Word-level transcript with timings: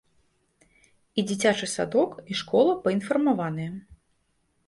І 1.21 1.25
дзіцячы 1.31 1.67
садок, 1.75 2.17
і 2.35 2.37
школа 2.41 2.71
паінфармаваныя. 2.87 3.71